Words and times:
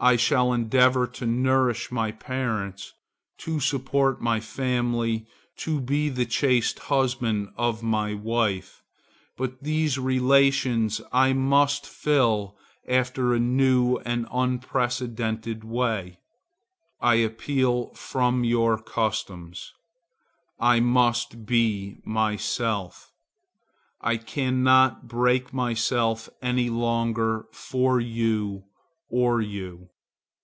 I 0.00 0.14
shall 0.14 0.52
endeavour 0.52 1.08
to 1.08 1.26
nourish 1.26 1.90
my 1.90 2.12
parents, 2.12 2.92
to 3.38 3.58
support 3.58 4.22
my 4.22 4.38
family, 4.38 5.26
to 5.56 5.80
be 5.80 6.08
the 6.08 6.24
chaste 6.24 6.78
husband 6.78 7.48
of 7.56 7.82
one 7.82 8.22
wife,—but 8.22 9.60
these 9.60 9.98
relations 9.98 11.00
I 11.10 11.32
must 11.32 11.84
fill 11.84 12.56
after 12.88 13.34
a 13.34 13.40
new 13.40 13.96
and 14.06 14.28
unprecedented 14.32 15.64
way. 15.64 16.20
I 17.00 17.16
appeal 17.16 17.88
from 17.94 18.44
your 18.44 18.78
customs. 18.80 19.72
I 20.60 20.78
must 20.78 21.44
be 21.44 21.96
myself. 22.04 23.10
I 24.00 24.16
cannot 24.16 25.08
break 25.08 25.52
myself 25.52 26.28
any 26.40 26.70
longer 26.70 27.46
for 27.50 27.98
you, 27.98 28.62
or 29.10 29.40
you. 29.40 29.88